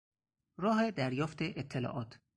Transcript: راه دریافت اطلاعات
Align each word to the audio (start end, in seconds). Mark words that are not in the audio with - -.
راه 0.57 0.91
دریافت 0.91 1.37
اطلاعات 1.41 2.19